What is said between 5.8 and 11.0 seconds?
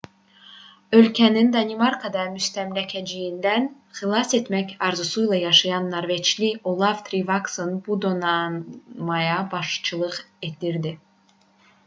norveçli olav triqvason bu donanmaya başçılıq edirdi